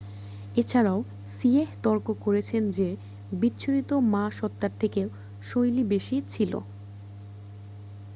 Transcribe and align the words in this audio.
এছাড়াও 0.55 0.99
সিয়েহ 1.29 1.69
তর্ক 1.83 2.07
করেছে 2.23 2.55
যে 2.77 2.89
বিচ্ছুরিত 3.31 3.89
মা 4.13 4.23
সত্ত্বার 4.37 4.71
থেকে 4.81 5.01
শৈলী 5.41 5.83
বেশি 5.93 6.15
ছিল 6.29 6.53